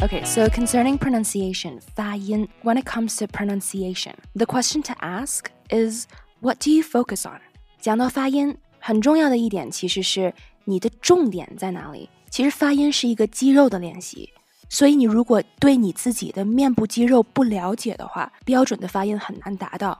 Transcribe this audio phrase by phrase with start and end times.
[0.00, 6.06] Okay, so concerning pronunciation, 发音, when it comes to pronunciation, the question to ask is
[6.40, 7.40] what do you focus on?
[7.80, 10.34] 讲到发音，很重要的一点其实是
[10.64, 12.08] 你的重点在哪里。
[12.30, 14.30] 其实发音是一个肌肉的练习，
[14.68, 19.98] 所以你如果对你自己的面部肌肉不了解的话，标准的发音很难达到。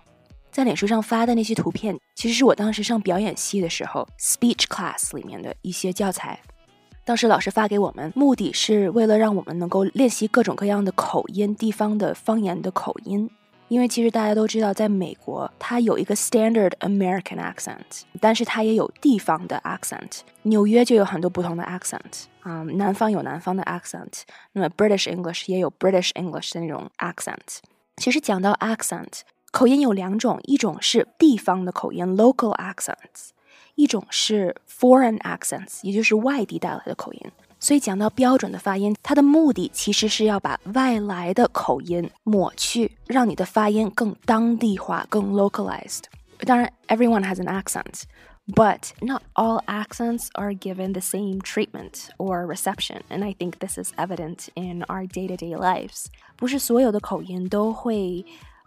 [0.52, 6.38] 在脸书上发的那些图片，其实是我当时上表演系的时候 speech class 里面的一些教材。
[7.03, 13.29] 当时老师发给我们，目的是为了让我们能够练习各种各样的口音、地方的方言的口音。
[13.69, 20.19] 因为其实大家都知道，在美国它有一个 standard American accent，但是它也有地方的 accent。
[20.43, 27.59] 纽约就有很多不同的 accent 啊，南方有南方的 accent，那么 British English 也有 British English 的那种 accent。
[27.95, 29.21] 其实讲到 accent，
[29.51, 33.29] 口音有两种，一种是地方的口音 local accents，
[33.74, 37.20] 一种是 foreign accents，也就是外地带来的口音。
[37.58, 46.02] 所以讲到标准的发音，它的目的其实是要把外来的口音抹去，让你的发音更当地化、更 localized。
[46.40, 53.34] 当然，everyone has an accent。But not all accents are given the same treatment or reception, and I
[53.34, 56.06] think this is evident in our day-to-day lives.
[56.36, 58.24] 不是所有的口音都会，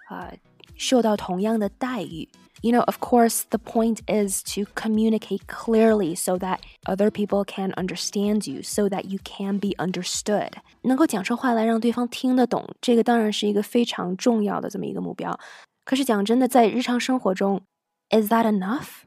[0.10, 0.34] 呃，
[0.76, 2.30] 受到同样的待遇。
[2.62, 8.52] you know, of course, the point is to communicate clearly so that other people can understand
[8.52, 10.52] you, so that you can be understood.
[10.82, 15.40] 能够讲出话来让对方听得懂，这个当然是一个非常重要的这么一个目标。
[15.86, 17.62] 可是讲真的，在日常生活中，
[18.10, 19.04] is that enough？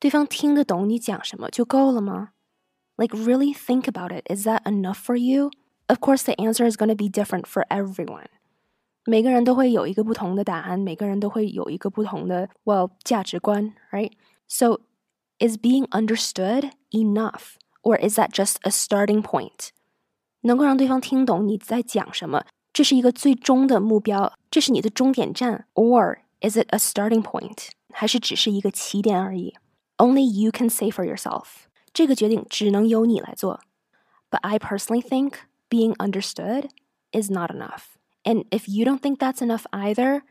[0.00, 2.30] 对方听得懂你讲什么就够了吗？
[2.96, 4.24] Like really think about it.
[4.28, 5.52] Is that enough for you?
[5.86, 8.26] Of course, the answer is going to be different for everyone.
[9.06, 14.12] 每个人都会有一个不同的答案，每个人都会有一个不同的 well 价值观，right?
[14.46, 14.80] So
[15.38, 19.70] is being understood enough, or is that just a starting point?
[20.42, 27.68] 能够让对方听懂你在讲什么，这是一个最终的目标，这是你的终点站，or is it a starting point？
[27.92, 29.54] 还是只是一个起点而已？
[29.98, 31.66] Only you can say for yourself。
[31.92, 33.60] 这个决定只能由你来做。
[34.30, 35.34] But I personally think
[35.68, 36.70] being understood
[37.12, 37.82] is not enough.
[38.26, 40.22] And if you don't think that's enough either,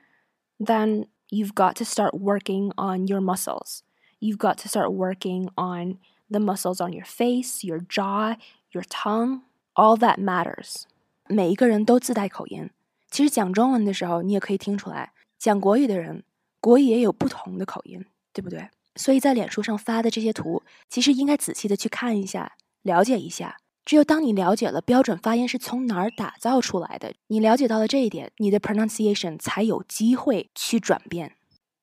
[0.59, 3.83] then you've got to start working on your muscles.
[4.19, 5.97] You've got to start working on
[6.29, 8.35] the muscles on your face, your jaw,
[8.71, 9.41] your tongue.
[9.73, 10.83] All that matters.
[11.27, 12.69] 每一个人都自带口音。
[13.09, 16.23] 其实讲中文的时候，你也可以听出来，讲国语的人，
[16.59, 18.69] 国语也有不同的口音，对不对？
[18.95, 23.57] 所以在脸书上发的这些图，其实应该仔细的去看一下，了解一下。
[23.86, 31.32] 只有当你了解了标准发音是从哪儿打造出来的，你了解到了这一点，你的 pronunciation 才有机会去转变。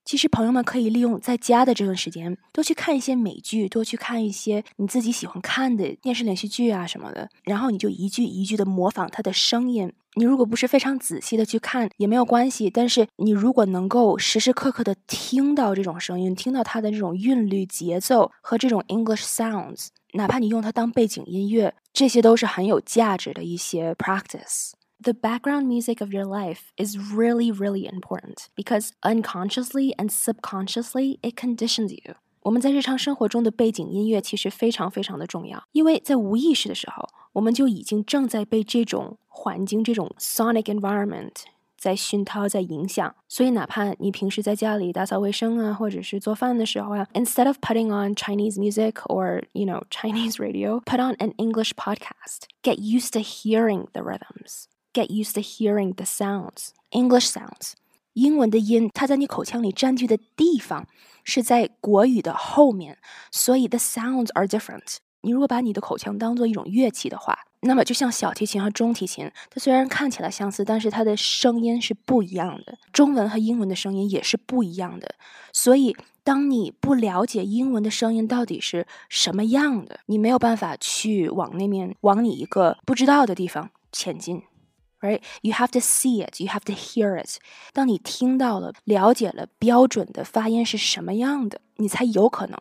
[0.03, 9.93] 其实朋友们可以利用在家的这段时间，多去看一些美剧，多去看一些你自己喜欢看的电视连续剧啊什么的，然后你就一句一句的模仿它的声音。
[10.15, 19.87] 你如果不是非常仔细的去看也没有关系，但是你如果能够时时刻刻的听到这种声音，听到它的这种韵律、节奏和这种 English sounds。
[20.12, 31.36] 哪怕你用它当背景音乐，这些都是很有价值的一些 practice。The background music of your life is really, really important because unconsciously and subconsciously it
[31.36, 32.16] conditions you.
[32.42, 41.32] 我们在日常生活中的背景音乐其实非常非常的重要，因为在无意识的时候，我们就已经正在被这种环境、这种 sonic environment
[41.82, 43.14] 在熏陶，在影响。
[43.28, 52.48] 所以，哪怕你平时在家里打扫卫生啊，或者是做饭的时候啊，instead of putting on Chinese music or you know Chinese radio, put on an English podcast.
[52.62, 54.64] Get used to hearing the rhythms.
[54.92, 56.70] Get used to hearing the sounds.
[56.90, 57.74] English sounds.
[58.14, 60.88] 英文的音，它在你口腔里占据的地方
[61.22, 62.98] 是在国语的后面，
[63.30, 64.96] 所以 the sounds are different.
[65.23, 72.77] 你如果把你的口腔当做一种乐器的话，那么，就像小提琴和中提琴，它虽然看起来相似，但是它的声音是不一样的。
[72.91, 75.15] 中文和英文的声音也是不一样的。
[75.53, 75.95] 所以，
[76.25, 84.43] 当你不了解英文的声音到底是什么样的，你没有办法去往那面，往你一个不知道的地方前进。
[84.99, 85.21] Right?
[85.41, 86.39] You have to see it.
[86.39, 87.37] You have to hear it.
[87.73, 92.57] 当你听到了、了解了标准的发音是什么样的，你才有可能。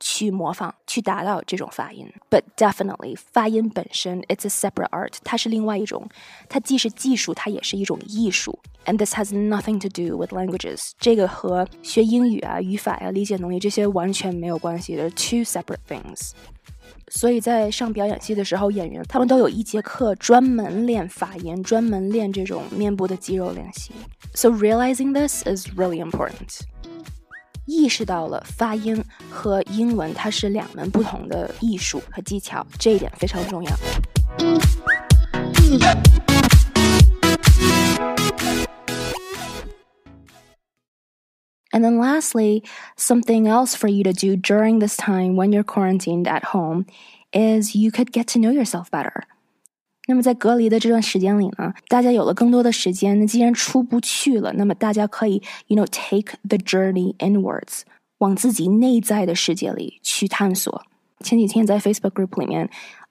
[0.00, 2.12] 去模仿，去达到这种发音。
[2.28, 6.08] But definitely，发音本身，it's a separate art，它是另外一种，
[6.48, 8.58] 它既是技术，它也是一种艺术。
[8.86, 16.32] And this has nothing to do with languages，这个和学英语啊、语法呀、理解能力这些完全没有关系的，two separate things。
[17.08, 23.92] 所以在上表演系的时候，演员他们都有一节课专门练发音，专门练这种面部的肌肉练习。
[24.34, 26.60] So realizing this is really important.
[41.71, 42.63] And then, lastly,
[42.97, 46.87] something else for you to do during this time when you're quarantined at home
[47.31, 49.25] is you could get to know yourself better.
[50.08, 53.18] 那么在隔离的这段时间里呢，大家有了更多的时间。
[53.18, 57.82] 那既然出不去了，那么大家可以，you know, take the journey inwards，
[58.18, 60.82] 往自己内在的世界里去探索。
[61.20, 62.68] 前几天在 Facebook group 里面，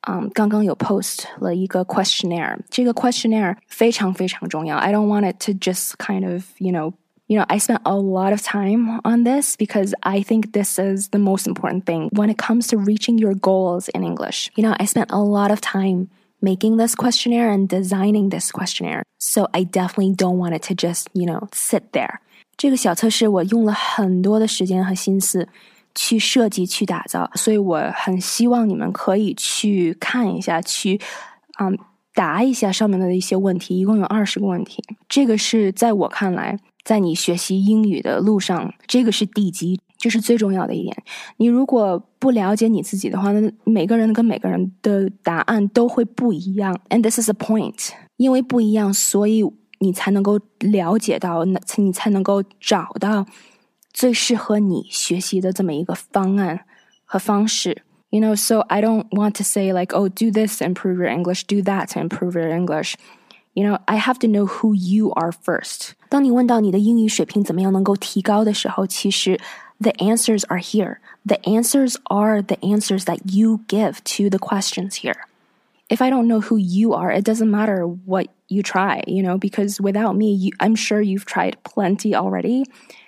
[0.08, 4.78] 嗯，刚刚有 post 了一个 questionnaire，这个 questionnaire 非常非常重要。
[4.78, 6.94] I don't want it to just kind of, you know.
[7.28, 11.08] You know, I spent a lot of time on this because I think this is
[11.10, 14.52] the most important thing when it comes to reaching your goals in English.
[14.56, 16.10] You know, I spent a lot of time
[16.42, 19.04] making this questionnaire and designing this questionnaire.
[19.20, 22.20] So I definitely don't want it to just, you know, sit there.
[22.58, 25.48] 这个小测试我用了很多的时间和心思
[25.96, 31.00] 去设计、去打造，所以我很希望你们可以去看一下，去
[31.60, 31.78] 嗯
[32.14, 34.84] 答一下上面的一些问题，一共有二十个问题。
[35.08, 39.80] 这个是在我看来，在你学习英语的路上，这个是地基。
[39.98, 40.96] 这是最重要的一点。
[41.38, 46.78] 你如果不了解你自己的话，那每个人跟每个人的答案都会不一样。
[46.90, 49.44] And this is a point，因为不一样，所以
[49.80, 53.26] 你才能够了解到，那你才能够找到
[53.92, 56.62] 最适合你学习的这么一个方案
[57.06, 57.84] 和方式。
[58.10, 61.46] You know, so I don't want to say like, oh, do this to improve your English,
[61.48, 62.94] do that to improve your English.
[63.56, 65.94] You know, I have to know who you are first.
[66.10, 69.40] 当你问到你的英语水平怎么样能够提高的时候，其实
[69.80, 71.00] the answers are here.
[71.26, 75.26] The answers are the answers that you give to the questions here.
[75.90, 79.38] If I don't know who you are, it doesn't matter what you try, you know,
[79.38, 82.66] because without me, you, I'm sure you've tried plenty already.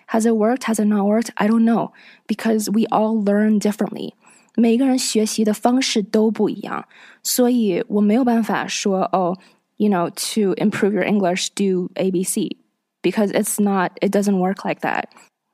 [0.08, 0.66] Has it worked?
[0.66, 1.32] Has it not worked?
[1.38, 1.94] I don't know
[2.28, 4.14] because we all learn differently.
[4.58, 6.88] 每个人学习的方式都不一样，
[7.24, 9.38] 所以我没有办法说哦，
[9.78, 12.58] you know, to improve your English, do A B C,
[13.02, 15.06] because it's not, it doesn't work like that.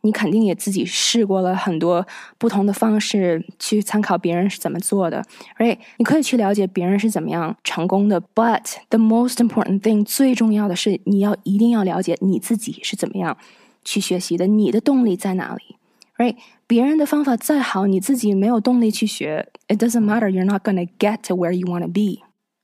[0.05, 2.05] 你肯定也自己试过了很多
[2.39, 5.23] 不同的方式去参考别人是怎么做的，
[5.59, 5.77] right？
[5.97, 13.37] 你可以去了解别人是怎么样成功的，but the most important thing 最重要的是你要一定要了解你自己是怎么样
[13.85, 15.75] 去学习的，你的动力在哪里，
[16.17, 16.35] right？
[16.65, 20.29] 别人的方法再好，你自己没有动力去学，it doesn't matter.
[20.29, 22.23] You're not gonna get to where you want to be.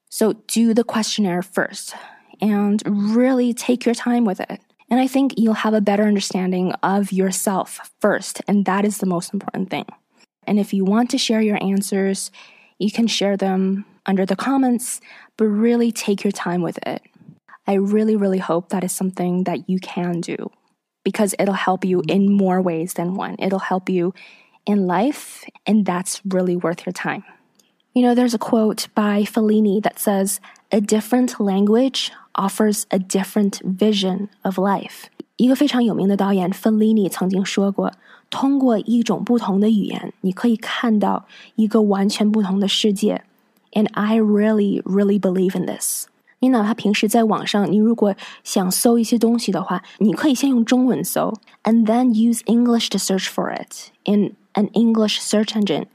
[0.10, 1.90] So do the questionnaire first
[2.40, 2.80] and
[3.14, 4.62] really take your time with it.
[4.93, 9.07] And I think you'll have a better understanding of yourself first, and that is the
[9.07, 9.87] most important thing.
[10.47, 12.31] And if you want to share your answers,
[12.79, 15.01] you can share them under the comments,
[15.39, 17.01] but really take your time with it.
[17.67, 20.51] I really, really hope that is something that you can do
[21.05, 23.37] because it'll help you in more ways than one.
[23.39, 24.13] It'll help you
[24.67, 27.25] in life, and that's really worth your time.
[27.95, 30.39] You know, there's a quote by Fellini that says,
[30.71, 35.06] A different language offers a different vision of life。
[35.38, 37.92] 一个非常有名的导演芬利尼曾经说过：“
[38.30, 41.26] 通过一种不同的语言，你可以看到
[41.56, 43.24] 一个完全不同的世界。”
[43.74, 46.08] And I really, really believe in this。
[46.40, 55.86] 你哪怕平时在网上，你如果想搜一些东西的话，你可以先用中文搜，and then use English to search for it in an English search engine。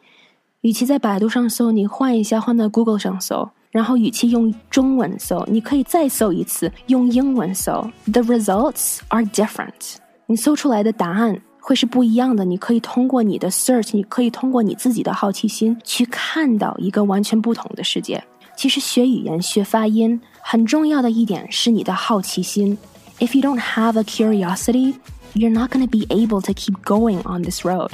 [0.60, 3.50] 与其在百度上搜，你换一下，换到 Google 上搜。
[3.70, 7.72] 然后语气用中文搜，你可以再搜一次，用英文搜。
[8.04, 9.96] The results are different。
[10.26, 12.44] 你搜出来的答案会是不一样的。
[12.44, 18.22] 你可以通过你的 search，你可以通过你自己的好奇心去看到一个完全不同的世界。
[18.56, 22.76] 其实学语言、学发音很重要的一点是你的好奇心。
[23.18, 24.94] If you don't have a curiosity,
[25.34, 27.92] you're not going to be able to keep going on this road.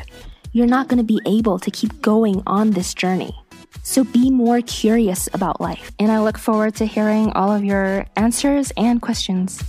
[0.52, 3.32] You're not going to be able to keep going on this journey.
[3.83, 5.91] So be more curious about life.
[5.99, 9.61] And I look forward to hearing all of your answers and questions.